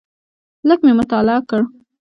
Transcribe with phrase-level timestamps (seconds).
[0.67, 1.61] لږ مې مطالعه کړ.